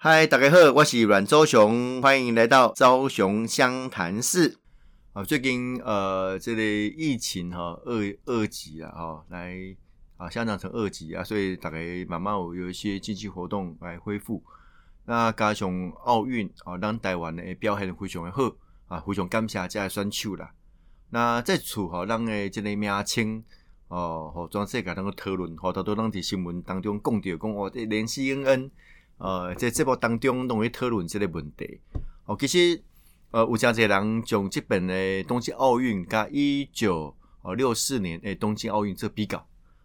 [0.00, 4.56] 嗨，大家好，我是阮周雄，欢迎来到周雄湘潭市。
[5.12, 9.56] 啊，最近呃，这类疫情哈二二级啊，哈，来
[10.16, 14.40] 啊，下降成二级啊，所以大概慢慢有有一些经济活动来恢复。
[15.04, 18.52] 那加上奥运啊，让台湾的表现非常的好
[18.86, 20.52] 啊，非常感谢这选手啦。
[21.10, 23.42] 那在处哈，让诶这个名称
[23.88, 28.70] 哦，和全世界能够讨论，好多都让伫新闻当中讲到讲哦，这联系恩恩。
[29.18, 31.80] 呃，在节目当中，拢会讨论这个问题。
[32.24, 32.82] 哦，其实，
[33.32, 39.38] 呃，有真侪人将这本的东京奥运甲一九哦六四年诶东京奥运做比较，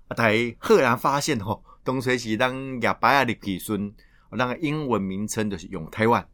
[0.08, 3.92] 啊，大家赫然发现吼，东水是当亚白亚的子孙，
[4.30, 6.28] 个英文名称就是用台湾，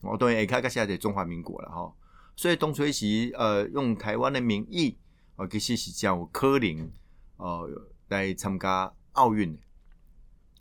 [0.00, 1.94] 哦，当然也看个现在中华民国了吼。
[2.34, 4.96] 所以东水是呃用台湾的名义，
[5.36, 6.90] 哦，其实是叫柯林，
[7.36, 7.70] 呃，
[8.08, 9.56] 来参加奥运。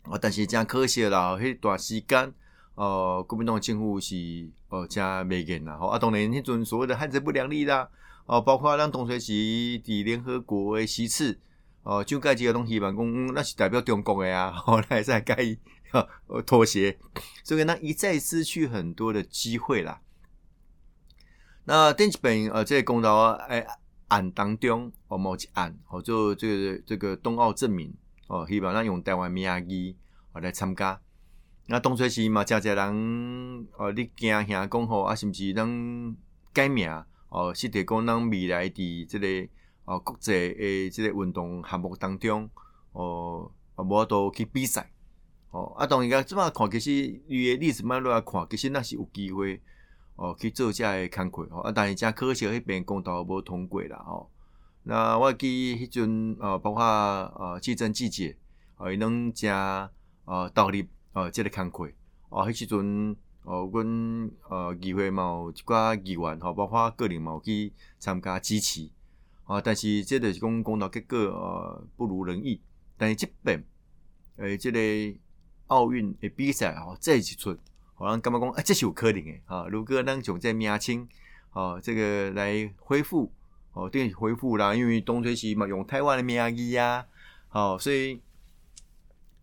[0.05, 2.33] 哦，但是真可惜啦，迄段时间，
[2.75, 4.15] 呃，国民党政府是
[4.69, 5.77] 呃真袂见啦。
[5.77, 7.87] 吼，啊，当然迄阵所谓的汉贼不良力啦，
[8.25, 11.37] 哦，包括咱董水是伫联合国诶席次，
[11.83, 15.35] 哦，就介几个东西望讲那是代表中国诶啊，后来再改
[16.45, 16.97] 妥协，
[17.43, 20.01] 所以呢一再失去很多的机会啦。
[21.65, 23.67] 那电子本呃，这公道诶
[24.07, 27.93] 案当中，哦，某一案，哦，就这个这个冬奥证明。
[28.29, 29.97] 哦，希望咱用台湾名义
[30.33, 31.01] 哦来参加。
[31.65, 36.15] 那当初是嘛，真侪人哦，你惊吓讲吼啊，是毋是咱
[36.53, 36.87] 改名
[37.29, 37.51] 哦？
[37.53, 39.27] 是得讲咱未来伫即个
[39.85, 42.47] 哦国际诶即个运动项目当中
[42.91, 44.91] 哦，啊无都去比赛
[45.49, 45.73] 哦。
[45.75, 46.91] 啊，当然个即马看，其实
[47.27, 49.59] 伊诶历史脉络来看，其实那是有机会
[50.15, 51.61] 哦去做遮诶工课哦。
[51.61, 54.29] 啊，但是真可惜，迄边公道无通过啦吼。
[54.89, 58.35] 那我记迄阵呃，包括呃，季增季节，
[58.77, 59.87] 呃，能加
[60.25, 61.93] 呃，倒立呃，即个工课，
[62.29, 68.89] 哦，迄时阵哦，阮呃，议会嘛有一寡议员吼，包括个人嘛有去参加支持，
[69.43, 72.59] 啊，但是即个是讲讲到结果呃，不如人意。
[72.97, 73.63] 但是即边
[74.37, 74.79] 诶，即个
[75.67, 77.55] 奥运诶比赛吼，再一出，
[77.93, 81.07] 好像感觉讲，啊，这是有可能诶，哈，如果咱从这名称，
[81.53, 83.31] 哦，这个来恢复。
[83.79, 87.05] 哦，电回复啦，因为东吹西嘛，用台湾的名义呀，
[87.47, 88.19] 好，所以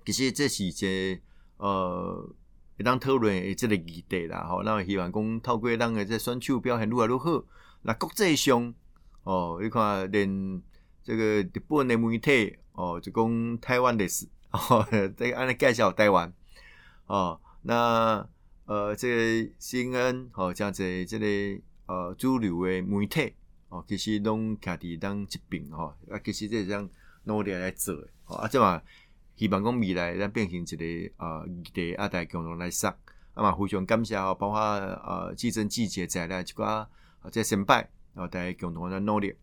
[0.05, 1.21] 其实这是一个
[1.57, 2.31] 呃，
[2.77, 7.43] 一当讨论诶，这个议题啦，吼，那希望讲透过咱诶这选手表现愈来愈好，
[7.81, 8.75] 那国际上
[9.23, 10.63] 哦，你看连
[11.03, 14.87] 这个日本的媒体哦，就讲台湾的事，哦，
[15.17, 16.31] 这个安尼介绍台湾，
[17.07, 18.29] 哦，那
[18.67, 21.27] 呃，这个新恩哦，这样子这个
[21.87, 23.33] 呃主流的媒体。
[23.69, 26.89] 哦，其实拢徛伫当一边吼，啊，其实这是咱
[27.25, 28.81] 努力来做诶吼，啊，即嘛
[29.35, 32.89] 希望讲未来咱变成一个呃议题啊，大家共同来说，
[33.35, 36.89] 啊嘛非常感谢哦，包括呃季争季节在内一寡啊
[37.31, 39.35] 这先败，啊大家共同来努力。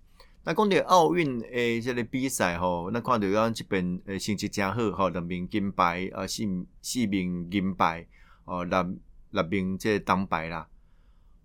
[0.46, 6.44] 那讲到奥运诶，即个比赛吼，那看到咱这边诶成绩真好吼，两名金牌啊，四
[6.82, 8.06] 四名银牌，
[8.46, 8.96] 哦六
[9.32, 10.68] 六名这铜牌啦。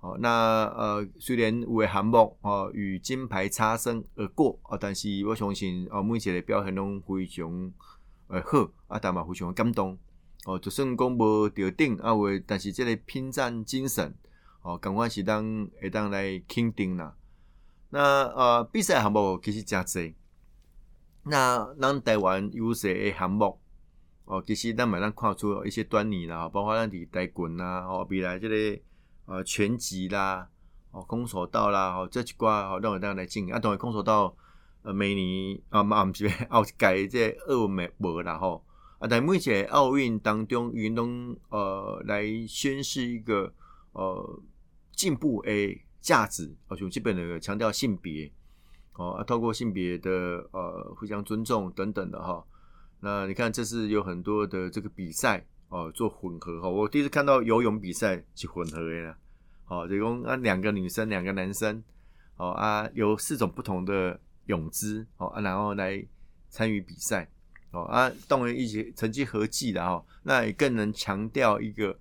[0.00, 7.72] 哦，那呃，虽然有诶项目哦与金牌擦身而过哦，但是我相信哦，每一个表现拢非常
[8.28, 9.98] 呃好啊，但嘛非常感动
[10.44, 10.56] 哦。
[10.56, 14.14] 就算讲无得顶啊，为但是这个拼战精神
[14.62, 17.16] 哦，赶快是当会当来肯定啦。
[17.90, 20.14] 那呃，比赛项目其实真济，
[21.24, 23.58] 那咱台湾优势诶项目
[24.26, 28.80] 哦，其实咱嘛咱看出一些端倪啦，包括咱伫台棍啊，哦，未来这个。
[29.30, 30.48] 呃，拳击啦，
[30.90, 33.58] 哦，空手道啦，哦，这几挂哦，让我大家来进啊。
[33.58, 34.34] 当然，空手道，
[34.80, 38.64] 呃，美尼啊，嘛唔是 奥改这二美无啦吼
[38.98, 39.06] 啊。
[39.06, 43.52] 但目前奥运当中，运动呃来宣示一个
[43.92, 44.40] 呃
[44.92, 48.32] 进步诶价值，而且基本的强调性别
[48.94, 50.10] 哦，啊，透过性别的
[50.52, 52.42] 呃互相尊重等等的哈。
[53.00, 55.44] 那你看，这是有很多的这个比赛。
[55.70, 59.14] 哦，做混合哈，我第一次看到游泳比赛是混合的，
[59.68, 61.82] 哦，就讲啊两个女生，两个男生，
[62.36, 66.04] 哦啊有四种不同的泳姿，哦啊然后来
[66.48, 67.28] 参与比赛，
[67.70, 71.96] 哦啊动员一起成绩合计的哈，那也更能强调一个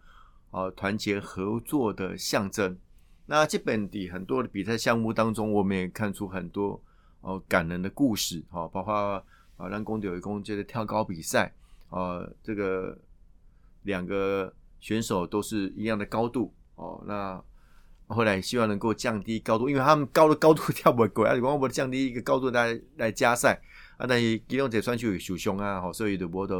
[0.52, 2.78] 哦团结合作的象征。
[3.26, 6.82] 那基本的很多的比赛项目当中，我们也看出很多
[7.22, 8.94] 哦感人的故事，哦，包括
[9.58, 11.54] 啊让公有一公这个跳高比赛，
[11.90, 12.98] 呃这个。
[13.84, 17.42] 两个选手都是一样的高度哦，那
[18.08, 23.62] 后来希望能够降低高度，因为他们高的高度跳不过啊，如果我降低一个高度来来加赛
[23.98, 26.56] 啊，但是其中这选手有受伤啊，所以就无得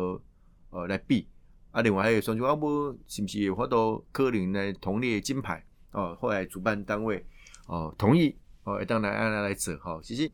[0.70, 1.28] 呃来比
[1.72, 6.18] 啊，另外还有双啊，不是不是有法度可能来同列金牌哦？
[6.20, 7.26] 后来主办单位
[7.68, 10.00] 哦同意哦，当然按他来走哈。
[10.04, 10.30] 其实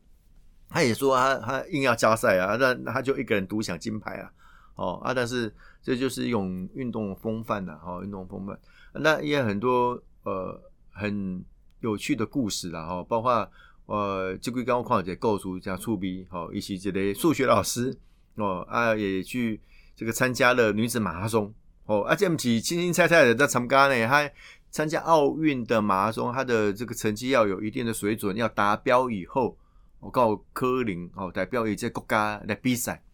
[0.68, 4.32] 他也说他他硬要加赛啊，那他就一个人独享金牌啊，
[4.74, 8.58] 哦啊，但是这就是一种运动风范呐，哈，运动风范。
[8.94, 10.60] 那也很多呃
[10.94, 11.44] 很
[11.80, 13.50] 有趣的故事啦，哈，包括
[13.84, 17.94] 呃，这个刚刚看者构筑加触笔，哈，一起这类数学老师
[18.36, 19.60] 哦啊，也去。
[19.96, 21.54] 这个参加了女子马拉松
[21.86, 24.28] 哦，而且不是轻轻菜菜的在参加呢，他
[24.68, 29.56] 参加奥运的马拉松，他的这个成绩要有一定的水准，要达标以后，
[30.00, 33.04] 我告柯林哦，代表一些国家来比赛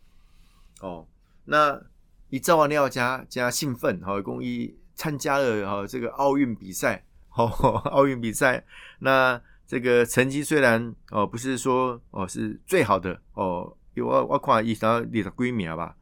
[0.80, 1.06] 哦。
[1.44, 1.78] 那
[2.30, 7.04] 一照完要加加兴奋，好，公益参加了哈这个奥运比赛，
[7.34, 7.46] 哦，
[7.90, 8.64] 奥运比赛，
[8.98, 15.96] 那这个成绩虽然哦不是说哦是最好的哦，因为我我看伊想要列个几名吧。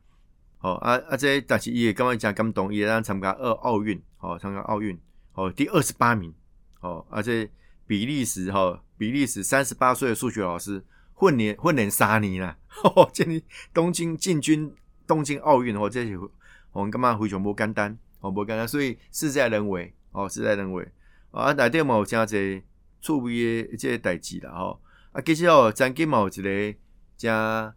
[0.61, 1.17] 哦啊啊！
[1.17, 4.99] 这但是伊也刚刚讲感动，也让参加二奥运，哦参加奥运，
[5.35, 6.35] 哦第二十八名，
[6.81, 7.49] 哦而且
[7.87, 10.85] 比利时哈，比利时三十八岁的数学老师
[11.15, 12.57] 混年混年三年啦，
[13.15, 14.75] 建立东京进军
[15.07, 16.19] 东京奥运哦，这些
[16.73, 20.87] 我们干嘛非常不简单，哦不简单，所以事在人为，哦事在人为
[21.31, 21.53] 啊！
[21.53, 22.63] 内底嘛有真侪
[23.01, 24.81] 趣味的这些代志啦，吼
[25.13, 26.79] 啊，其实哦，曾经嘛有一个
[27.17, 27.75] 加。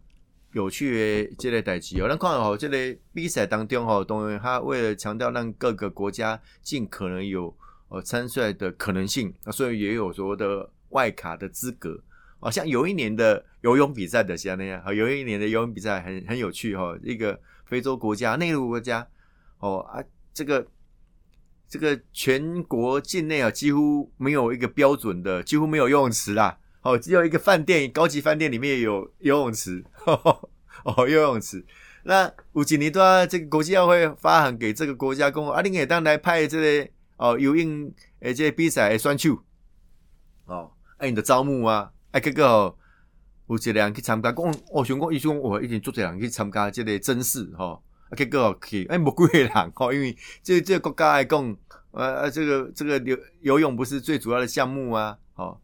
[0.54, 7.56] 有趣的这类代志哦，咱看吼，这类比赛当中吼，当然他为了强调让各个国家尽可能有
[7.88, 11.98] 呃参赛的可能性，啊，所以也有所谓的外卡的资格。
[12.40, 19.08] 哦，像有一年的游泳比赛的像那样，有一年的游泳比赛很很有趣哈，一个非洲国家、内陆国家，
[19.60, 20.04] 哦啊，
[20.34, 20.66] 这个
[21.72, 26.58] 这个全国境内啊，几乎没有一个标准的，几乎没有游泳池啦。
[26.82, 31.64] 哦，只有一个饭店，高级饭店里面有 游泳池，哦，游泳池。
[32.02, 37.90] 那有几年都要这个国际奥会发函给这个国家公，啊，你也当来派这个哦游泳
[38.20, 39.42] 诶这个比赛的选手，
[40.44, 42.76] 哦，哎，你的招募啊，哎，这个哦，
[43.48, 47.80] 有几个人去参加，讲哦，想讲，伊想我一定做这人去参加这个甄试，哈，
[48.12, 51.56] 啊结果去，哎，无几个人，哦，因为这这个国家来讲，
[51.92, 55.58] 呃，这个这个游游泳不是最主要的项目啊，哦，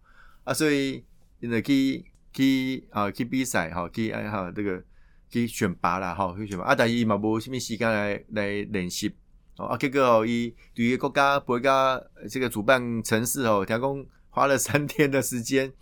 [0.44, 1.04] 啊，所以。
[1.40, 4.82] 现在去去啊去比赛哈，去啊哈这个
[5.30, 9.14] 去选拔啦哈，去选拔啊，但是伊嘛无什么时间来来练习
[9.56, 15.72] 哦啊，结果哦，伊对于国家国家这个主办城市哦，听讲花了三天的时间，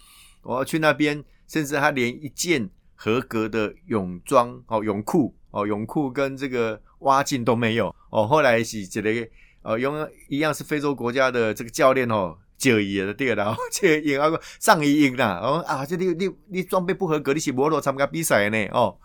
[0.43, 9.29] 我要去那边，甚至他连一件合格的泳装哦泳裤哦泳裤跟这个蛙镜都没有哦，后来是这个
[9.63, 12.37] 哦用一样是非洲国家的这个教练哦。
[12.59, 18.97] 就伊的对啦， 这赢啊个上一赢啦，哦啊，这你你你装备不合格，你是无落参加比赛呢哦。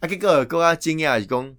[0.00, 1.54] 啊，结果更加惊讶是讲，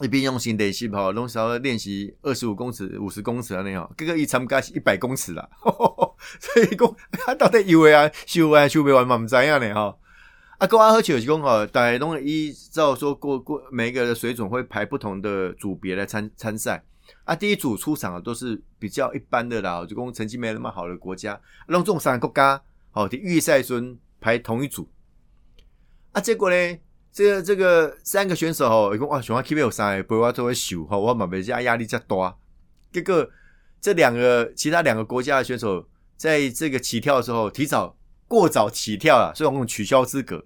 [0.00, 3.88] 一边用心练习吼，拢是要练习二十五公尺、五十公尺安尼哦。
[3.96, 9.96] 结果伊参加是一百公尺啦， 所以讲他 到底以为啊修啊修不完嘛，唔知影呢吼。
[10.58, 16.82] 啊，更加好笑是讲吼，大家拢依照说过过每一个的水准会排不同的组别来参参赛。
[17.24, 21.38] 啊，第一组出场的都是比较一般的啦，就讲成绩没那么好的国家，
[21.68, 22.60] 让这种三个国家，
[22.90, 24.88] 好，的预赛中排同一组。
[26.12, 26.78] 啊，结果呢，
[27.12, 32.34] 这个这个三个选手吼，一共哇，选 K 有三个，不我都会秀吼，我嘛比较压力较大。
[32.90, 33.28] 结果
[33.78, 37.94] 这两个其他两个国家的选手，在这个起跳的时候提早
[38.26, 40.44] 过早起跳了，所以我们取消资格。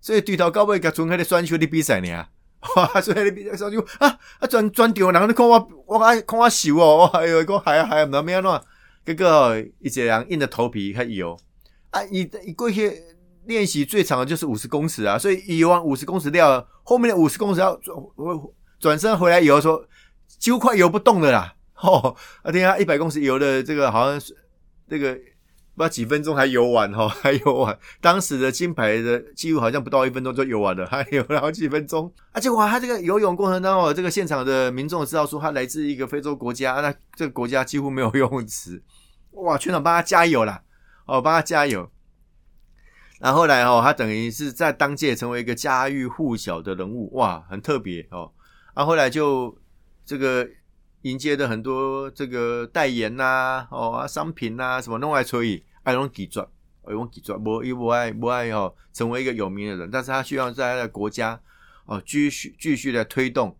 [0.00, 2.26] 所以对头高位甲准开的选手的比赛呢。
[2.74, 3.00] 哇！
[3.00, 8.60] 所以你比赛上就啊啊转转掉，然后你看我我爱看我笑哦，我哎呦讲还还唔知咩喏，
[9.04, 11.38] 这个一些人硬着头皮去游
[11.90, 12.02] 啊！
[12.04, 13.00] 伊伊过去
[13.44, 17.96] 练习最长的就是五十公尺啊，所以游完五十公尺掉，后面的五十公尺要转
[18.80, 19.86] 转身回来游，说
[20.26, 21.54] 几乎快游不动了啦！
[21.82, 24.34] 哦，啊，等下 一百公尺游的这个好像是
[24.88, 25.16] 这个。
[25.76, 27.78] 不知道几分钟还游完哈， 还游完。
[28.00, 32.10] 当时的金牌的记录好像不到一分钟就游完了， 还游了好几分钟。
[32.32, 38.82] 而且哇，他这个游泳过程当中，这个现场的民众知道说他来自一个非洲国家，那这个国家几乎没有游泳池。
[39.32, 40.62] 哇，全场帮他加油啦，
[41.04, 41.90] 哦，帮他加油。
[43.20, 48.32] 然后来哦，他等于是在当届成为一个家喻户晓的人物，哇，很特别哦。
[48.74, 49.54] 然后来就
[50.06, 50.48] 这个。
[51.02, 56.46] 迎接的很多这个代言呐，哦啊商品呐，什么弄来吹，爱用几转，
[56.84, 61.40] 爱用几转，不不爱不爱哦，成为一个有名的人，但是他需要在他的国家
[61.84, 63.56] 哦继续继续的推动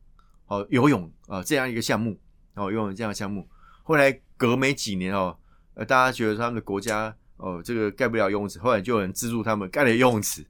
[0.47, 2.19] 哦游泳啊这样一个项目
[2.55, 3.49] 哦游泳这样的项目，
[3.85, 5.37] 后来隔没几年哦，
[5.75, 10.45] 呃大家觉得他们的国家哦这个盖不了游泳池，后来就有人资助他们盖了游泳池。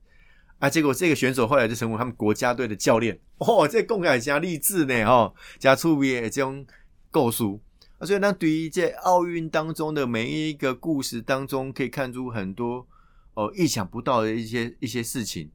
[0.59, 3.19] 啊，结果这个选手后来就成为他们国家队的教练。
[3.39, 6.67] 哦，这共感加励志呢，哈，加出别这种
[7.11, 7.61] 构书
[7.99, 12.87] 啊，所以呢，对于在奥运当中的每一个故事当中，可以看出很多
[13.35, 15.51] 哦意想不到的一些一些事情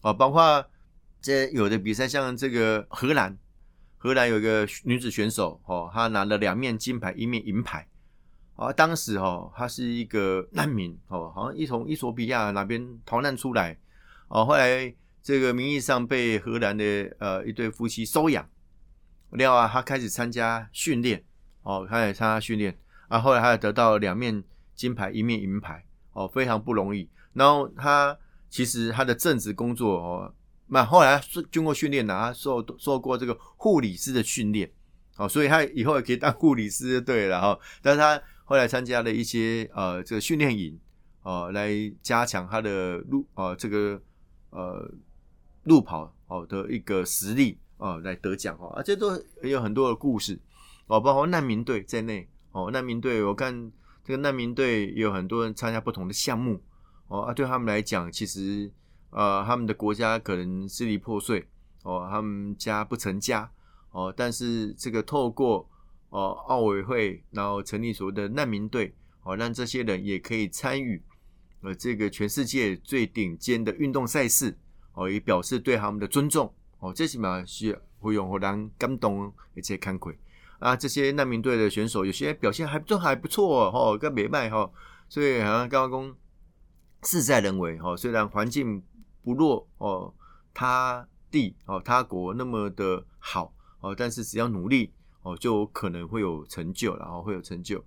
[0.00, 0.64] 哦，包括
[1.20, 3.38] 这有的比赛，像这个荷兰，
[3.96, 7.86] 荷兰有一个女子选手哦，她拿了两面金牌，一面银牌。
[8.56, 13.78] 啊，当时哦，她是一个难民哦，好像一从伊索比亚那边逃难出来
[14.32, 14.90] 哦，后来
[15.22, 16.84] 这个名义上被荷兰的
[17.18, 18.48] 呃一对夫妻收养，
[19.32, 21.22] 另外她开始参加训练
[21.62, 22.74] 哦，开始参加训练
[23.08, 24.42] 啊，后来他得到两面
[24.74, 25.84] 金牌，一面银牌
[26.14, 27.06] 哦，非常不容易。
[27.34, 28.16] 然后他
[28.48, 30.34] 其实他的正职工作哦，
[30.68, 34.72] 那后来经过训练呢，他受受过这个护理师的训练
[35.18, 38.18] 哦，所以他以后也可以当护理师对了哈，但是他。
[38.44, 40.78] 后来参加了一些呃这个训练营，
[41.22, 41.70] 哦，来
[42.02, 43.98] 加强他的路呃这个
[44.52, 44.88] 呃
[45.64, 50.40] 路跑哦的一个实力哦来得奖哦，啊这都有很多的故事
[50.86, 53.70] 哦，包括难民队在内哦，难民队我看
[54.04, 56.62] 这个难民队有很多人参加不同的项目
[57.08, 58.70] 哦啊，对他们来讲，其实
[59.10, 61.46] 呃他们的国家可能支离破碎
[61.82, 63.50] 哦，他们家不成家
[63.90, 65.68] 哦，但是这个透过
[66.10, 71.02] 哦，奥委会然后成立所谓的难民队，哦，让这些人也可以参与，
[71.62, 74.56] 呃，这个全世界最顶尖的运动赛事，
[74.92, 80.14] 哦，也表示对他们的尊重，哦，最起码是会用互人感动而且慷慨
[80.58, 80.76] 啊。
[80.76, 84.70] 这些难民队的选手有些表现还都还不错哦，跟美迈哈，
[85.08, 86.16] 所以好像刚刚讲
[87.02, 88.82] 事在人为哈，虽然环境
[89.22, 90.12] 不弱哦，
[90.52, 94.92] 他地哦他国那么的好哦，但是只要努力。
[95.24, 97.80] 哦，就可能会有成就，然后会有成就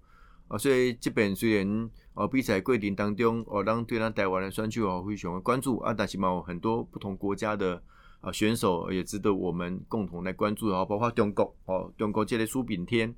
[0.57, 7.81] 所以这本虽然哦比赛规定当中哦，让对咱台湾的选手哦非常关注啊，但是嘛很多不同国家的
[8.21, 13.13] 啊选手也值得我们共同来关注啊，包括中国哦，中国这类苏炳添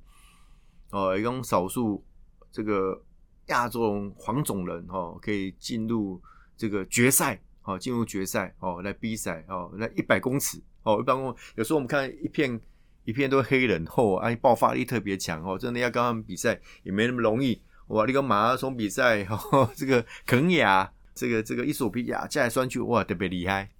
[0.90, 2.04] 哦，一种少数
[2.50, 3.02] 这个
[3.46, 6.20] 亚洲黄种人哦，可以进入
[6.56, 12.60] 这个决赛哦，进入决赛哦来比赛哦，来一百公尺哦，一百公有时候我们看一片。
[13.08, 18.04] 一片都黑人哦，哎，爆发力特别强哦，真的要跟他们比赛也没那么容易哇！
[18.04, 19.26] 那个马拉松比赛，
[19.74, 23.70] 这个肯亚，这个这个伊索比亚，加来算去哇，特别厉害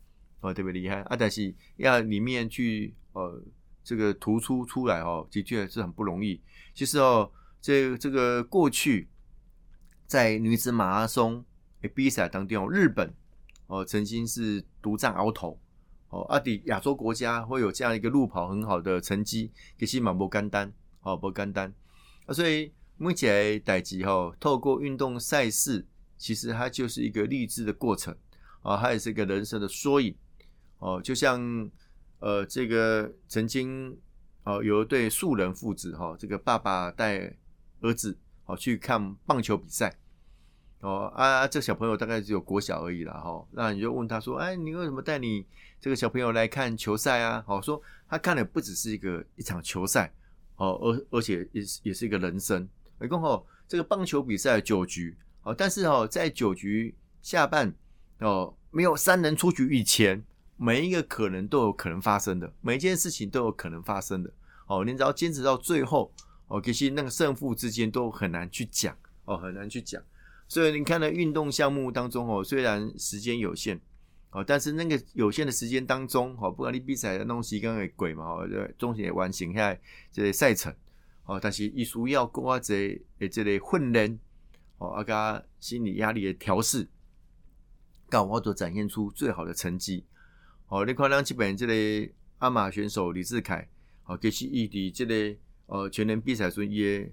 [0.41, 1.15] 哦，特别厉害啊！
[1.15, 3.45] 但是要里面去呃，
[3.85, 6.41] 这个突出出来哦，的确是很不容易。
[6.73, 7.31] 其实哦，
[7.61, 9.11] 这这个过去
[10.07, 11.45] 在女子马拉松
[11.95, 13.13] 比赛当中，日本
[13.67, 15.61] 哦曾经是独占鳌头。
[16.11, 20.73] 哦，阿迪亚洲国家会有这样一个路跑很好的成绩，其实蛮不简单，
[21.03, 21.73] 哦，不简单
[22.25, 22.33] 啊。
[22.33, 25.87] 所以目前代级哈，透过运动赛事，
[26.17, 28.17] 其实它就是一个励志的过程
[28.63, 30.15] 啊，它也是一个人生的缩影
[30.79, 31.01] 哦。
[31.03, 31.71] 就像
[32.21, 33.95] 呃，这个曾经
[34.45, 37.37] 哦，有一对素人父子哈，这个爸爸带
[37.81, 39.95] 儿子哦去看棒球比赛。
[40.81, 43.45] 哦啊，这小朋友大概只有国小而已啦，哈。
[43.51, 45.45] 那你就问他说：“哎，你为什么带你
[45.81, 50.13] 这个小朋友来看球赛啊？”好，说他看的不只是一个一场球赛，
[50.57, 52.69] 哦，而而且也是也是一个人生。
[53.01, 57.75] 一共哦，这个棒球比赛九局，哦，但是哦，在九局下半
[58.21, 60.25] 哦，没有三人出局以前，
[60.57, 64.31] 每一个可能都有可能发生的，每一件事情都有可能发生的。
[64.67, 66.13] 哦，你只要坚持到最后，
[66.47, 70.01] 哦，其实那个胜负之间都很难去讲，哦，很难去讲。
[70.49, 73.79] 所以你看呢，运动项目当中哦，虽然时间有限
[74.31, 79.77] 哦，但是那个有限的时间当中哦，不管你比赛的东西跟个鬼嘛哦，终也完成下
[80.11, 80.75] 这个赛程
[81.27, 84.19] 哦，但是艺术要过这诶这类训练
[84.79, 86.89] 哦，啊加心理压力的调试，
[88.09, 90.03] 搞我都展现出最好的成绩
[90.69, 90.83] 哦。
[90.87, 93.69] 你看咱基本这类阿马选手李志凯
[94.07, 97.13] 哦，其实伊伫这类呃全能比赛中也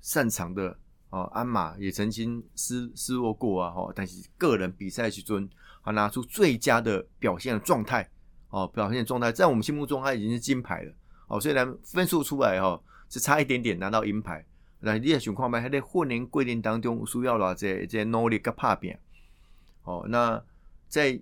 [0.00, 0.78] 擅长的。
[1.10, 5.48] 哦，鞍马也曾经失失落过啊，哈，但是个人比赛时尊，
[5.82, 8.08] 他拿出最佳的表现的状态，
[8.50, 10.92] 哦，表现状态在我们心目中他已经是金牌了，
[11.26, 14.44] 哦，虽然分数出来哈是差一点点拿到银牌，
[14.78, 18.96] 那你的情况嘛，还在训练规定当中需要了这这努力跟拍拼，
[19.82, 20.40] 哦，那
[20.88, 21.20] 在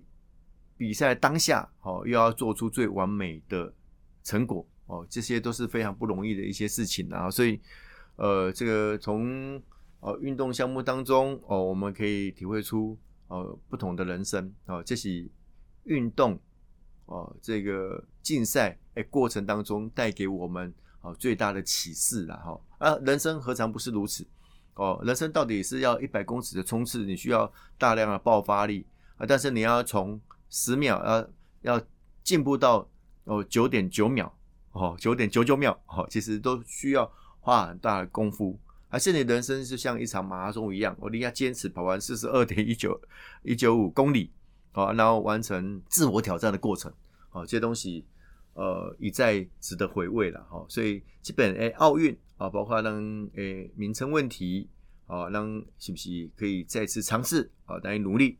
[0.77, 3.73] 比赛当下，哦，又要做出最完美的
[4.23, 7.59] 成果，哦，这些都是非常不容易的一些事情啊，所以，
[8.17, 9.61] 呃，这个从
[9.99, 15.29] 哦，运动项目当中哦，我们可以体会出哦不同的人生哦，这是
[15.83, 16.39] 运动
[17.05, 24.25] 哦这个竞赛诶过程当中带给我们哦最大的启示了哈啊，人生何尝不是如此
[24.75, 25.01] 哦？
[25.03, 28.85] 人生到底是要一百公尺的冲刺，你需要大量的爆发力
[29.17, 31.29] 啊，但是你要从十秒，要
[31.77, 31.85] 要
[32.23, 32.87] 进步到
[33.25, 34.33] 哦九点九秒，
[34.71, 38.57] 哦九点九九秒，哦，其实都需要花很大的功夫。
[38.89, 42.99] 而且你人生就像一场马拉松一样，我一定要坚持跑完四十二点一九
[43.43, 44.31] 一九五公里，
[44.73, 46.91] 哦，然后完成自我挑战的过程，
[47.31, 48.05] 哦，这些东西
[48.53, 50.65] 呃一再值得回味了，哈。
[50.67, 54.67] 所以基本诶奥运啊，包括让诶名称问题。
[55.09, 57.79] 啊，让是不是可以再次尝试啊？
[57.79, 58.37] 等于努力。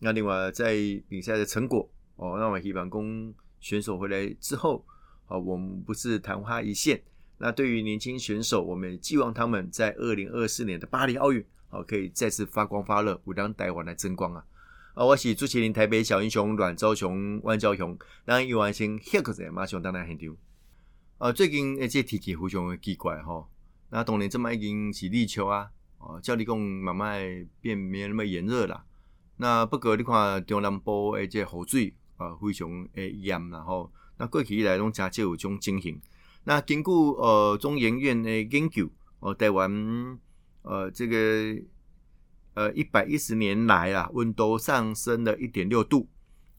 [0.00, 0.74] 那另外在
[1.08, 4.84] 比赛的成果哦，那我希望供选手回来之后
[5.26, 7.00] 啊，我们不是昙花一现。
[7.42, 14.44] 那对于年轻选手，我们寄望他们在二零二四年的巴黎奥运啊，可以再次发光发热，为让台湾来争光啊！
[14.92, 20.36] 啊，我是朱麒麟，台北小英雄阮昭雄、万昭雄，让伊完成下个在马上当然很丢。
[21.16, 23.48] 啊，最近诶，这天气非常的奇怪哈。
[23.88, 25.70] 那当然这么已经是立秋啊。
[25.96, 27.22] 哦，照你讲，慢慢
[27.62, 28.84] 变没那么炎热啦。
[29.38, 35.98] 那不过你看中南部诶，这雨水啊，非常诶严然后，那过去以来拢真少有种情形。
[36.44, 38.88] 那根据呃中研院诶研究，
[39.20, 40.18] 哦，台湾
[40.62, 41.62] 呃这个
[42.54, 46.08] 呃一百一十年来啊，温度上升了一点六度，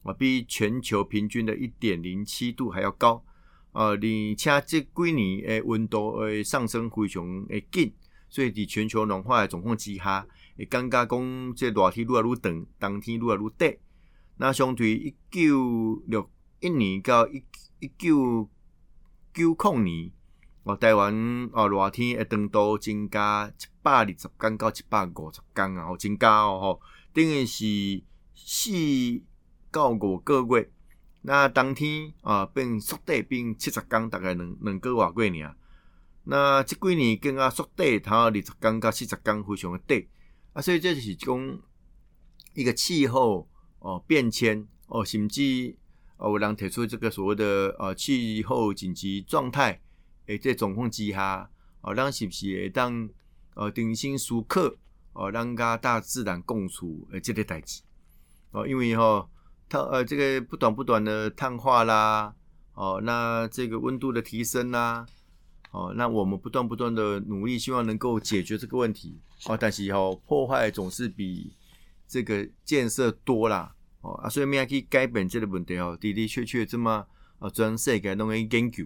[0.02, 3.24] 啊，比全球平均的一点零七度还要高。
[3.72, 3.98] 呃，而
[4.36, 7.92] 且这几年诶温度诶上升非常诶紧。
[8.28, 13.76] 所以，伫全球暖化的状况之下，会感觉讲这热天愈来愈长，冬天愈来愈短。
[14.38, 17.44] 那相对一九六一年到一
[17.80, 18.48] 一九
[19.34, 20.12] 九零年，
[20.64, 26.80] 哦，台湾哦热天会长度增加一百二十天到一百五十天啊，增加哦吼，
[27.12, 28.02] 等于是
[28.34, 28.70] 四
[29.70, 30.70] 到五个月。
[31.22, 35.56] 那冬天啊变缩短，变七十天，大概两两个外月尔。
[36.24, 40.02] 那即几年更加缩短，它二十天到四十天非常的短
[40.52, 41.58] 啊，所以这就是讲
[42.54, 43.48] 一个气候
[43.78, 45.76] 哦变迁哦，甚至
[46.22, 49.80] 哦有人提出这个所谓的呃气候紧急状态
[50.26, 51.50] 诶，这状况之下
[51.80, 53.08] 哦，让是不是会当
[53.54, 54.76] 呃定心舒克
[55.14, 57.82] 哦，让家大自然共处诶，这个代志
[58.52, 59.28] 哦，因为吼
[59.68, 62.32] 它呃这个不短不短的碳化啦
[62.74, 65.04] 哦，那这个温度的提升啦。
[65.72, 69.18] 哦，那我们不断不断的努力，希望能够解决这个问题。
[69.46, 71.50] 哦，但是哦，破坏总是比
[72.06, 73.74] 这个建设多啦。
[74.02, 77.06] 哦啊，所以要去改变这个问题哦，的的确确这么
[77.38, 78.84] 啊，全世界弄个研究。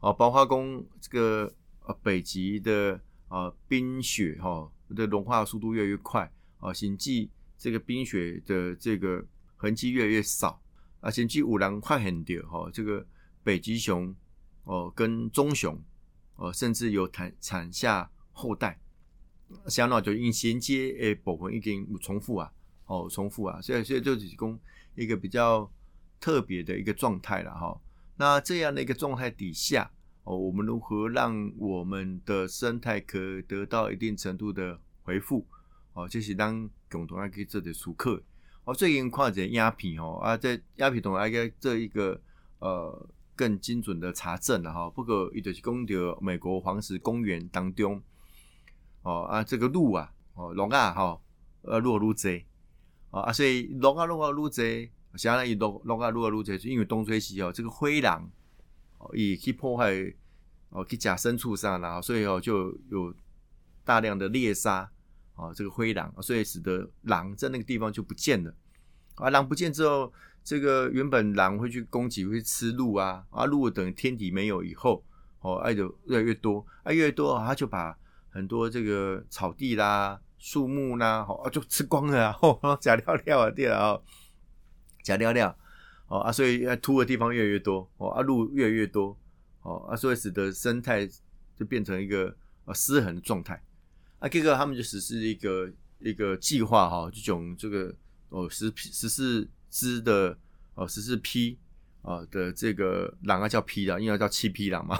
[0.00, 6.28] 哦，包括讲这个呃北极的啊冰雪哈的融化速度越来越快。
[6.58, 9.22] 啊，甚至这个冰雪的这个
[9.56, 10.60] 痕迹越来越少。
[11.00, 13.06] 啊，甚至五郎快很多哈，这个
[13.42, 14.14] 北极熊
[14.64, 15.78] 哦跟棕熊。
[16.36, 18.80] 哦，甚至有产产下后代，
[19.68, 22.52] 相当就因衔接诶部分已经重复啊，
[22.86, 24.58] 哦，重复啊，所以所以就提供
[24.94, 25.70] 一个比较
[26.20, 27.80] 特别的一个状态了哈。
[28.16, 29.90] 那这样的一个状态底下，
[30.24, 35.46] 哦，我们如何让我们的生态可得到一定程度的回复？
[35.94, 38.22] 哦，就是当共同来去做的熟客。
[38.64, 42.20] 哦，最近看一个鸦片哦，啊，在鸦片同来个这一个
[42.58, 43.08] 呃。
[43.36, 48.00] 更精准的查证了哈，不过伊就是讲到美国黄石公园当中，
[49.02, 51.20] 哦啊这个鹿啊，哦龙啊哈，
[51.62, 52.14] 呃鹿啊鹿
[53.20, 58.30] 啊所以龙啊鹿啊鹿贼，相当于龙龙啊鹿啊鹿贼，是因为东吹西哦，这个灰狼
[58.98, 59.92] 哦也去破坏
[60.70, 63.14] 哦去假牲畜上啦，所以哦就有
[63.84, 64.90] 大量的猎杀
[65.36, 68.54] 哦这个灰狼，所以使得狼在那个地方就不见了，
[69.14, 70.12] 啊狼不见之后。
[70.46, 75.02] 这个原本狼会去攻击、会吃鹿啊，啊鹿等天敌没有以后，
[75.40, 77.96] 哦，爱就越来越多，啊越多，他就把
[78.28, 83.98] 很多这个草地啦、树木啦，哦就吃光了啊，哦假料料啊，对啊，
[85.02, 85.56] 假料料，
[86.06, 89.16] 哦啊，所以秃的地方越来越多，哦啊鹿越来越多，
[89.62, 91.08] 哦啊，所以使得生态
[91.56, 93.58] 就变成一个呃失衡的状态，
[94.18, 97.94] 啊，这个他们就实施一个一个计划哈，这种这个
[98.28, 99.48] 哦实实施。
[99.76, 100.38] 只的
[100.76, 101.58] 哦十四批
[102.02, 104.96] 啊的这个狼啊叫批的，应该叫七匹狼嘛，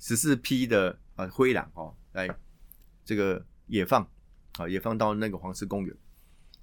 [0.00, 2.26] 十四批的啊灰狼哦来
[3.04, 4.08] 这个野放
[4.56, 5.96] 啊也放到那个黄石公园，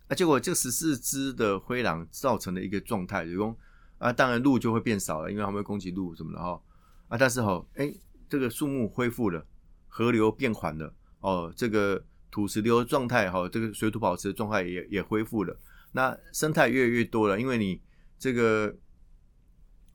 [0.07, 3.57] 啊结果这十四只的灰狼造成的一个状态，如果
[3.97, 6.61] 啊当然鹿就会变少了，因为它们会攻击鹿什么的哈
[7.07, 7.93] 啊但是哈哎
[8.27, 9.45] 这个树木恢复了，
[9.87, 15.55] 河流变缓了哦这个土石流状态哈这个水土保持的状态也也恢复了。
[15.91, 17.79] 那生态越来越多了，因为你
[18.17, 18.75] 这个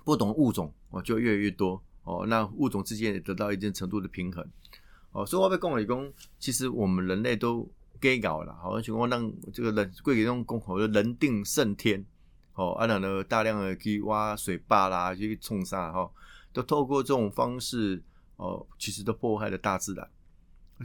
[0.04, 4.48] 不同物种哦就越来越多哦，那物种之间也得到一定程度的平衡
[5.10, 5.26] 哦。
[5.26, 7.68] 所以我被讲了一讲，其实我们人类都
[8.00, 12.04] 给搞了，好像情况让这个人贵给用共和的人定胜天
[12.54, 16.10] 哦，啊，然后大量的去挖水坝啦，去冲沙哈，
[16.52, 18.02] 都透过这种方式
[18.36, 20.08] 哦，其实都破坏了大自然。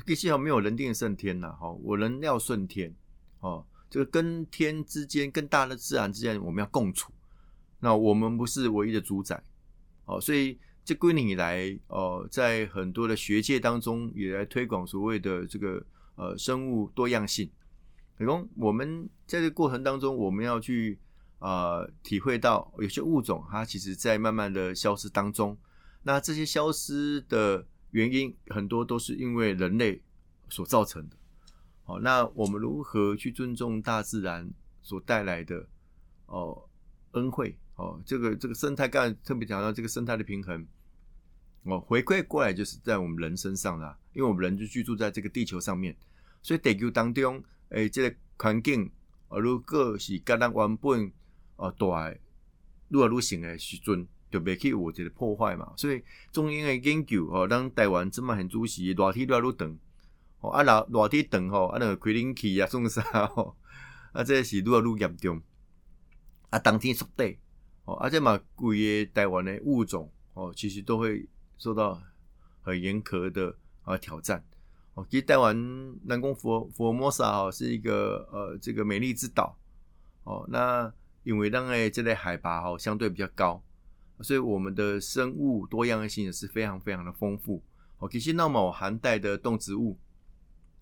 [0.08, 2.94] 其实没有人定胜天呐，哈，我人要顺天，
[3.40, 7.12] 哦，这个跟天之间、跟大的自然之间，我们要共处。
[7.80, 9.44] 那我们不是唯一的主宰，
[10.06, 17.50] 哦，所以这归你以来，哦，在很多的学界当中也来推广所谓的这个呃生物多样性。
[18.18, 21.00] 比如我们在这过程当中，我们要去
[21.40, 25.58] 啊体会到有些物种它其实在慢慢的消失当中。
[26.04, 30.02] 那这些消失的原因很多都是因为人类
[30.50, 31.16] 所造成的。
[31.86, 34.50] 好，那我们如何去尊重大自然
[34.82, 35.68] 所带来的
[36.28, 36.64] 哦
[37.12, 37.58] 恩惠？
[37.76, 40.66] 哦，这个这个生态，刚才特别讲到这个生态的平衡，
[41.64, 45.96] 哦，回馈过来就是在我们人身上啦，因为我们人就居住在这个地球上面，
[46.42, 48.92] 所以地球当中，诶，这个环境，
[49.30, 51.12] 啊，如果是甲咱原本
[51.56, 52.12] 哦大，
[52.90, 55.74] 愈来愈成的时阵，就袂去有这个破坏嘛。
[55.78, 59.78] 所以中央诶研究，哦，咱台湾这么很主席，热天愈来愈长，
[60.42, 63.56] 哦，啊热热天长吼，啊那个开冷气啊，送啥吼，
[64.12, 65.42] 啊这是愈来愈严重，
[66.50, 67.34] 啊冬天缩短。
[67.86, 71.26] 哦，啊这嘛，规个台湾诶物种哦，其实都会
[71.58, 72.02] 受到
[72.62, 74.44] 很严苛的啊挑战。
[74.94, 75.56] 哦，其实台湾
[76.04, 79.58] 南宫佛佛摩萨哦是一个呃这个美丽之岛。
[80.24, 83.62] 哦，那因为当然这类海拔哦相对比较高，
[84.22, 87.62] 所以我们的生物多样性也是非常非常的丰富。
[87.98, 89.98] 哦，其实那么寒带的动植物，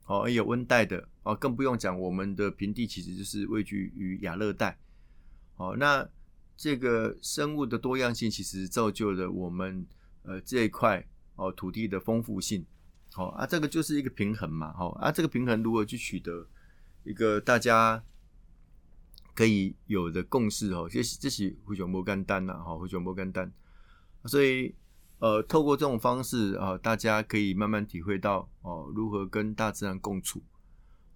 [0.06, 4.78] 哦也有温带的，哦更不用讲我们的平地其实就是位居于亚热带。
[5.58, 6.08] 哦，那。
[6.58, 9.84] 这个生物的多样性其实造就了我们
[10.24, 11.06] 呃这一块
[11.36, 12.66] 哦土地的丰富性，
[13.14, 16.48] 好啊，这个就是一个平衡嘛，好啊，这个平衡如何去取得
[17.04, 18.04] 一个大家
[19.34, 23.52] 可以有的共识哦，这是这是非常不简单呐，哈，非常不简单，
[24.26, 24.76] 所以
[25.20, 30.42] 呃，透过这种方式啊，大家可以慢慢体会到哦，如何跟大自然共处，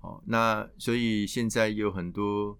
[0.01, 2.57] 哦，那所以现在有很多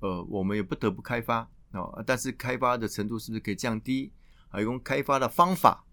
[0.00, 1.48] 呃，我们也不得不开发。
[1.72, 4.10] 哦，但是开发的程度是不是可以降低？
[4.50, 5.86] 还用开发的方法，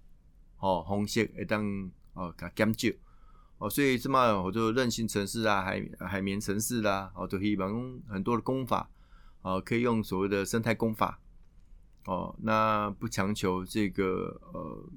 [0.60, 2.90] 哦，红色会当哦，加减少
[3.60, 8.90] 哦，所以这么我就韧性城市啊，海海绵城市啦，哦，都希望很多的功法，
[9.42, 11.20] 哦，可以用所谓的生态功法，
[12.06, 14.90] 哦，那不强求这个呃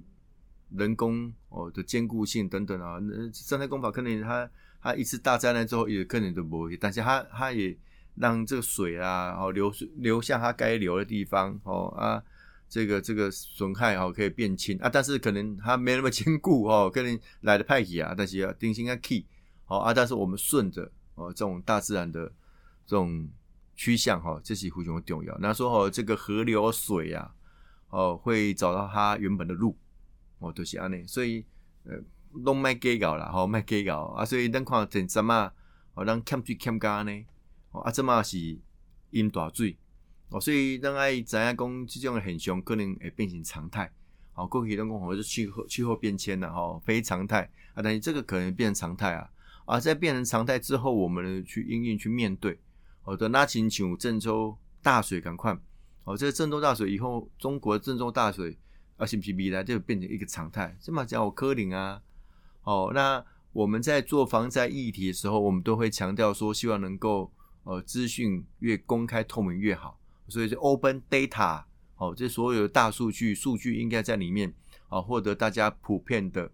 [0.70, 4.50] 人工哦的坚固性等等啊，那生态功法可能它
[4.82, 7.76] 它一次大灾难之后也可能都不会，但是它它也。
[8.16, 12.22] 让这个水啊，哦流流向它该流的地方，哦啊，
[12.70, 19.26] 这个这个损害哦可以变轻啊，但是可能它没那么坚固哦，可能来的派系啊，但是要定心啊 key，
[19.66, 22.26] 哦啊，但是我们顺着哦这种大自然的
[22.86, 23.28] 这种
[23.74, 25.36] 趋向哈，这是非常重要。
[25.38, 27.34] 那说哦这个河流水啊，
[27.88, 29.76] 哦会找到它原本的路，
[30.38, 31.44] 哦都是安尼，所以
[31.82, 31.98] 呃
[32.32, 35.52] 拢卖计较啦，吼卖计较啊，所以咱看真什么，
[35.94, 37.26] 哦咱欠水欠干呢？
[37.72, 38.56] 哦，啊，这嘛是
[39.10, 39.76] 淹大水
[40.30, 43.92] 哦，所以咱爱知影讲即种现象可能会变成常态。
[44.34, 47.42] 哦，过去咱讲或者气候气候变迁了吼，非常态
[47.74, 49.28] 啊，但是这个可能变成常态啊。
[49.66, 52.58] 啊，在变成常态之后，我们去应应去面对。
[53.02, 55.56] 哦，的那请像郑州大水赶快
[56.04, 58.56] 哦，这个郑州大水以后，中国郑州大水
[58.96, 60.76] 啊，是不是未来就变成一个常态？
[60.80, 62.00] 这么讲我科林啊，
[62.62, 67.32] 哦，那我们在做防灾议题的时候，我们都会强调说，希望能够。
[67.62, 69.99] 呃，资讯越公开透明越好，
[70.30, 71.64] 所以就 open data，
[71.96, 74.54] 哦，这所有的大数据数据应该在里面
[74.88, 76.50] 啊，获得大家普遍的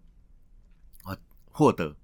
[1.03, 1.15] 啊
[1.51, 1.95] 获得，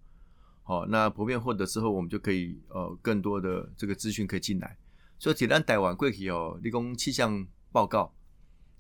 [0.63, 4.77] 好，那普遍获得之后，我们就可以呃更多的这个资讯可以进来。
[5.19, 8.13] 所以简单台湾过去哦，立功气象报告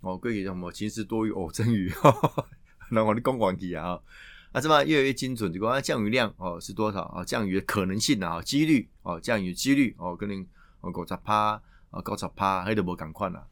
[0.01, 1.91] 哦，过去什么晴时多雨偶阵雨，
[2.91, 3.99] 那我你讲完去啊。
[4.55, 7.23] 那这么越来越精准，就讲降雨量哦是多少啊？
[7.23, 10.45] 降雨的可能性啊，几率哦，降雨几率哦，可能
[10.81, 11.59] 哦五十趴
[11.93, 13.47] 啊，高十趴，还得无赶快啦。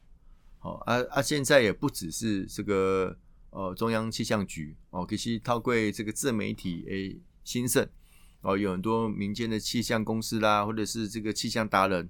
[0.57, 3.15] 好啊啊，现在也不只是这个
[3.51, 7.87] 呃中央气象局哦，其实透过这个自媒体诶兴盛
[8.41, 12.09] 哦，有很多民间的气象公司啦，或者是这个气象达人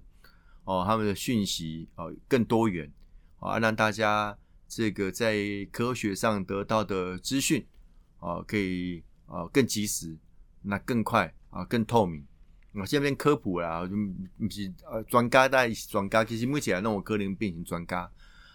[0.63, 2.89] 哦，他们的讯息哦更多元
[3.39, 5.35] 啊，让大家这个在
[5.71, 7.67] 科学上得到的资讯。
[8.23, 10.15] 哦，可以啊，更及时，
[10.61, 12.23] 那更快啊，更透明。
[12.73, 13.95] 我，下面科普啦，就
[14.37, 18.09] 不是呃专家带专家，其实目前那种可能变成专家。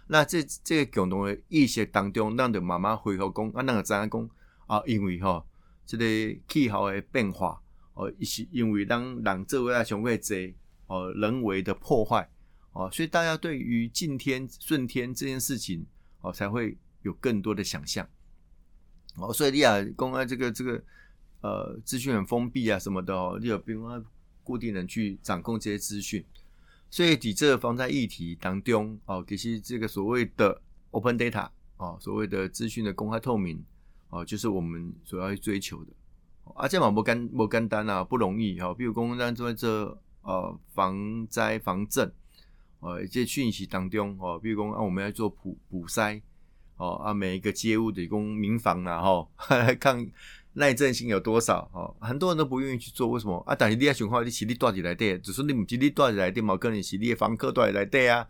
[0.08, 4.30] 那这这个共同的意识当中，让的慢慢恢复讲啊，那个怎样讲
[4.66, 4.82] 啊？
[4.86, 5.44] 因为哈，
[5.84, 6.04] 这个
[6.48, 7.60] 气候的变化
[7.94, 10.54] 哦，是因为当人做啊，上会济
[10.86, 12.26] 哦，人为的破坏
[12.72, 15.84] 哦，所以大家对于敬天顺天这件事情
[16.20, 18.08] 哦，才会有更多的想象。
[19.16, 20.82] 哦，所以你啊，公安这个这个
[21.46, 24.04] 呃资讯很封闭啊什么的哦，你有不用
[24.42, 26.24] 固定人去掌控这些资讯，
[26.90, 33.62] 所以抵这防灾议题当中哦，其实这个所谓的 open data 哦，所谓的资讯的公开透明
[34.10, 35.92] 哦，就是我们所要去追求的。
[36.54, 38.72] 啊，这嘛不干不简单啊，不容易哈。
[38.72, 39.68] 比如讲，咱做这
[40.22, 42.10] 呃防灾防震，
[42.78, 46.22] 呃，这讯息当中哦，比如讲啊，我们要做普普筛
[46.76, 49.28] 哦，啊，每一个街屋的公民房啊，哈，
[49.80, 50.08] 看
[50.58, 53.54] 耐震性有多少哦，很多人都不愿意去做，为什么啊？
[53.54, 58.26] 但是你要想看，你是你住伫内底，只是你唔是你住伫内底嘛，可能是你的房客住伫内底啊。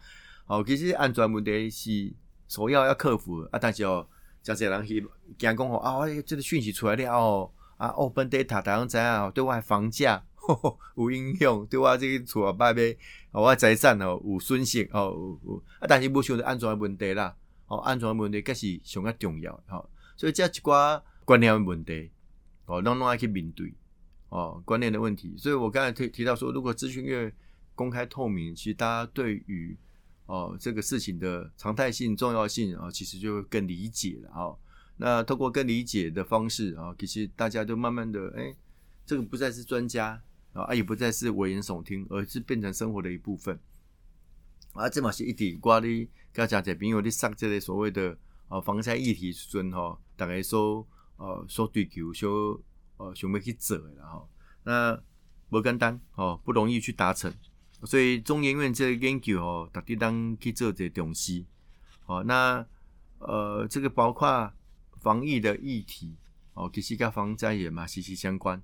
[0.47, 2.12] 哦，其实安全问题是
[2.49, 4.07] 首要要克服啊，但是哦，
[4.43, 5.01] 真侪人去
[5.39, 7.51] 惊讲哦，啊，这个讯息出来了哦。
[7.77, 10.25] 啊，open data 大家知影对外房价
[10.97, 12.97] 有影响，对我这个厝啊摆卖，
[13.33, 15.39] 我财产哦有损失哦，
[15.79, 17.37] 啊，但是不想着安全问题啦，
[17.67, 22.11] 哦，安全问题更是上较重要，吼，所以这一寡观念的问题，
[22.66, 23.72] 哦，拢拢爱去面对，
[24.29, 27.33] 哦，观念的问题，所以我刚才提提到说，如果资讯越
[27.74, 29.76] 公开透明，其实大家对于
[30.26, 34.59] 哦这个事情的常态性、重要性啊，其实就更理解了，哦。
[34.98, 38.57] 那透过更理解的方式啊，其实大家都慢慢的，哎，
[39.05, 40.20] 这个不再是专家
[40.55, 43.59] 啊，也不再是危言耸听，而是变成生活的一部分。
[44.72, 48.16] 啊，这嘛是一点瓜哩，跟家姐朋友你上这类所谓的
[48.48, 52.61] 啊防灾议题时阵哈，大概说呃说追求说
[52.96, 54.29] 呃想要去做的哈，
[54.64, 55.02] 那
[55.48, 57.33] 不简单哦，不容易去达成，
[57.85, 61.46] 所以中研院这个研究哦，特地当去做这东西，
[62.07, 62.66] 哦，那
[63.18, 64.52] 呃这个包括。
[64.98, 66.16] 防疫的议题
[66.55, 68.61] 哦，其实跟防灾也嘛息息相关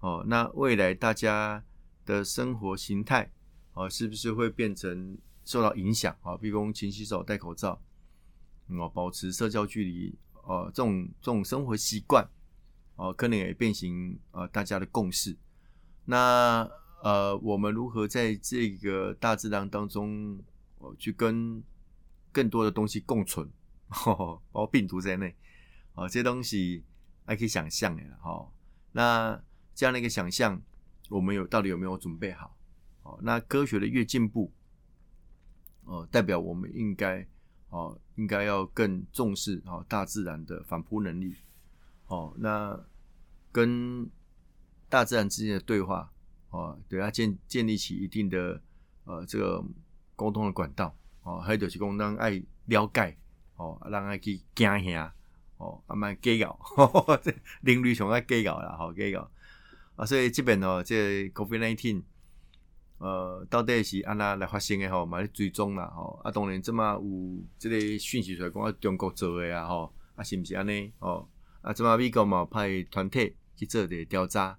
[0.00, 0.24] 哦。
[0.26, 1.62] 那未来大家
[2.04, 3.30] 的生活形态
[3.74, 6.36] 哦，是不是会变成受到影响啊？
[6.36, 7.80] 比如说勤洗手、戴口罩
[8.66, 12.26] 哦，保持社交距离哦，这种这种生活习惯
[12.94, 15.36] 哦，可能也变形呃大家的共识。
[16.04, 16.68] 那
[17.02, 20.38] 呃，我们如何在这个大自然当中
[20.78, 21.62] 哦，去跟
[22.32, 23.48] 更多的东西共存，
[23.90, 25.34] 包括病毒在内？
[25.94, 26.84] 哦，这些东西
[27.24, 28.48] 还可以想象的哈。
[28.92, 29.40] 那
[29.74, 30.60] 这样的一个想象，
[31.10, 32.56] 我们有到底有没有准备好？
[33.02, 34.52] 哦，那科学的越进步，
[35.84, 37.26] 哦，代表我们应该
[37.70, 41.34] 哦，应该要更重视哦大自然的反扑能力。
[42.06, 42.78] 哦，那
[43.52, 44.08] 跟
[44.88, 46.10] 大自然之间的对话，
[46.50, 48.60] 哦，对要建建立起一定的
[49.04, 49.64] 呃这个
[50.14, 50.94] 沟通的管道。
[51.22, 52.30] 哦，还有就是讲让爱
[52.66, 53.16] 了解，
[53.56, 55.12] 哦，让爱去惊吓。
[55.58, 56.58] 哦，慢慢计较，
[57.24, 59.26] 这邻居上爱计较啦，吼计较
[59.96, 62.02] 啊，所以这边哦，这 COVID nineteen，
[62.98, 66.20] 呃，到底是安那来发生的吼，嘛咧追踪啦，吼。
[66.24, 69.92] 啊，当然这么有这个讯息出来讲啊，中国做的啊，吼。
[70.14, 70.90] 啊，是毋是安尼？
[71.00, 71.28] 哦
[71.60, 74.58] 啊，这么美国嘛派团体去做个调查，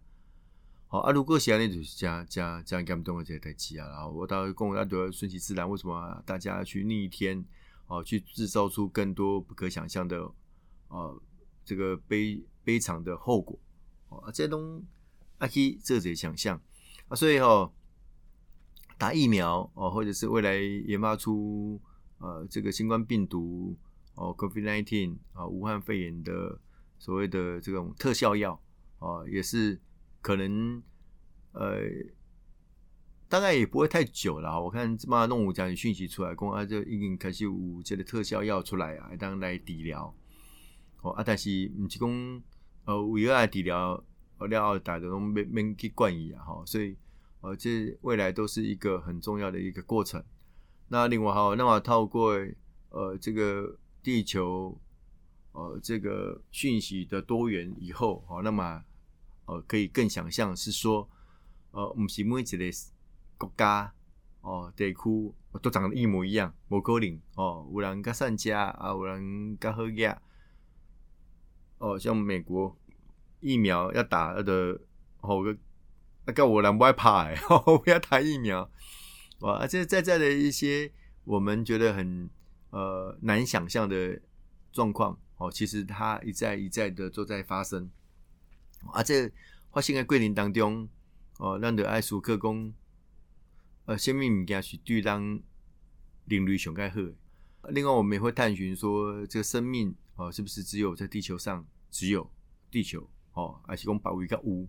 [0.87, 7.43] 好啊，如果是安尼，就是加加加严重的这个代志啊，然后我倒会讲，那要顺其自然，为什么大家去逆天，
[7.87, 10.23] 哦，去制造出更多不可想象的？
[10.89, 11.11] 啊，
[11.65, 13.57] 这个悲悲惨的后果，
[14.09, 14.83] 啊，这东
[15.39, 16.61] 阿基这些想象。
[17.07, 17.73] 啊，所以吼，
[18.97, 21.79] 打疫苗哦，或者是未来研发出
[22.17, 23.77] 呃这个新冠病毒
[24.15, 26.59] 哦，COVID nineteen 啊，武汉肺炎的
[26.97, 28.59] 所谓的这种特效药
[28.99, 29.79] 啊，也是
[30.21, 30.81] 可能
[31.51, 31.79] 呃，
[33.29, 34.61] 大概也不会太久了。
[34.61, 40.13] 我看这么弄五讲讯息出来，公啊，就已经开始有这个特效药出来啊，当来治疗。
[41.01, 42.41] 哦啊，但是毋是讲
[42.85, 44.03] 呃，为了治疗
[44.39, 46.97] 呃了后，大家拢免免去管伊啊，吼，所以
[47.41, 50.23] 呃，这未来都是一个很重要的一个过程。
[50.87, 52.33] 那另外好，那么透过
[52.89, 54.79] 呃这个地球
[55.51, 58.83] 呃这个讯息的多元以后，好，那么
[59.45, 61.09] 呃可以更想象是说
[61.71, 62.71] 呃，毋是每一个
[63.37, 63.93] 国家
[64.41, 70.17] 哦地区都长得一模一样，无可能哦，有人较善家啊，有人较好业。
[71.79, 72.75] 哦，像美国
[73.39, 74.79] 疫苗要打的，
[75.21, 75.55] 哦个
[76.27, 77.35] 那个我人不爱怕哎，
[77.83, 78.69] 不要打疫苗
[79.39, 79.59] 哇！
[79.59, 80.91] 而且在在的一些
[81.23, 82.29] 我们觉得很
[82.71, 84.19] 呃难想象的
[84.73, 87.89] 状况哦，其实它一再一再的都在发生
[88.91, 89.01] 啊。
[89.01, 89.31] 且
[89.71, 90.89] 发生在桂林当中
[91.39, 92.73] 哦，让的爱苏克工
[93.85, 95.39] 呃，生命物件是对当
[96.25, 96.99] 人类上盖好。
[97.69, 99.95] 另外，我们也会探寻说这个生命。
[100.17, 102.29] 哦，是不是只有在地球上只有
[102.69, 103.09] 地球？
[103.33, 104.67] 哦，还是讲保一个屋？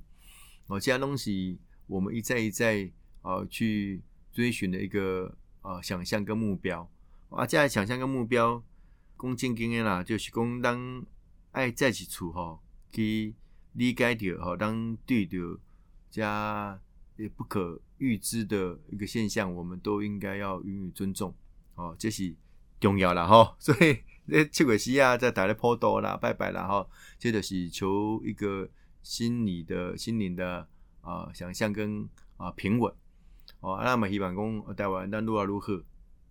[0.68, 2.88] 哦，这样东西我们一再一再
[3.22, 4.00] 啊去
[4.32, 6.88] 追寻的一个呃想象跟目标
[7.30, 8.62] 啊，这样想象跟目标，
[9.18, 11.04] 讲正经的啦，就是讲当
[11.52, 12.60] 爱在一处吼，
[12.92, 13.34] 去
[13.72, 15.58] 理解到吼，当对着
[16.10, 16.80] 加
[17.16, 21.34] 也不可预知的一个现象，我们都应该要予以尊重
[21.74, 22.34] 哦，这是
[22.78, 23.56] 重要啦吼。
[23.58, 28.68] 所以这七月时啊，在打咧坡道啦、拜拜啦吼，这就是求一个
[29.08, 30.68] 心理的心灵的
[31.00, 32.92] 啊想象跟啊平稳
[33.60, 33.80] 哦。
[33.82, 35.72] 那么希望讲台湾咱愈来愈好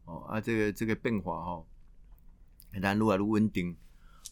[0.06, 1.68] 哦啊，这个这个变化吼，
[2.80, 3.76] 咱愈来愈稳定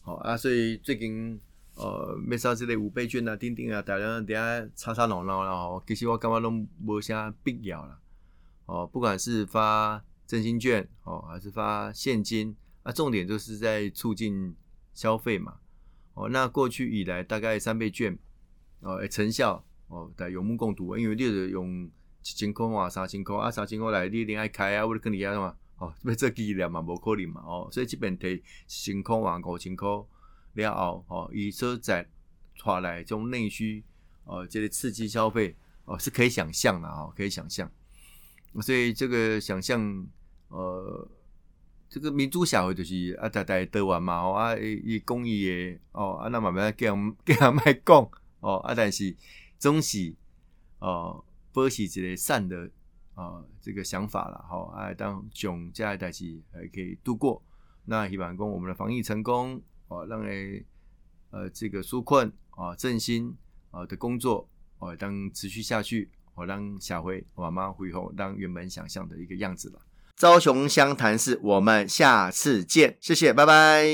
[0.04, 1.40] 哦啊，所以最近。
[1.78, 8.00] 呃，要收即个五倍券啊、钉钉啊，大家底下吵吵闹闹啦吼，其实我感觉拢无啥必要啦。
[8.64, 14.56] 哦，不管是发振兴券哦，还是发现金，啊，重点就是在促进
[14.94, 15.58] 消费嘛。
[16.14, 18.18] 哦，那过去以来大概三倍券
[18.80, 20.96] 哦，成效哦，大有目共睹。
[20.96, 21.90] 因为你是用一
[22.22, 29.88] 千块啊、三千块啊、三千块来，你一定爱开啊，或者跟你啊嘛，哦，要做纪念嘛，无可能嘛，哦，所以这边提一千块啊、五千块。
[30.56, 32.08] 了后，哦，以车载
[32.54, 33.84] 出来种内需，
[34.24, 37.70] 哦，这个刺激消费，哦，是可以想象的哦，可以想象。
[38.62, 40.06] 所以这个想象，
[40.48, 41.06] 呃，
[41.90, 48.10] 这个民主社会就是啊，大家得完嘛，哦，啊，以公益的，哦，啊，那慢慢给人给人卖讲，
[48.46, 49.14] 哦，啊，但是
[49.58, 50.14] 总是，
[50.78, 52.70] 哦，保持一个善的，
[53.14, 57.42] 啊，这个想法了，好，啊，当囧这样代志还可以度过。
[57.86, 59.60] 那希望讲我们的防疫成功。
[59.88, 60.64] 哦，让诶，
[61.30, 63.32] 呃，这个纾困啊、振兴
[63.70, 64.48] 啊的工作
[64.80, 69.80] 哦，当持续下去，哦，让下回慢慢恢复，当原本想象的一个样子了。
[70.16, 73.86] 朝雄湘潭市，我们下次见，谢谢，拜拜。